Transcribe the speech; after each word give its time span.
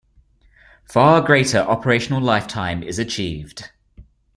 Far 0.83 1.21
greater 1.21 1.59
operational 1.59 2.21
lifetime 2.21 2.81
is 2.81 2.97
achieved. 2.97 3.69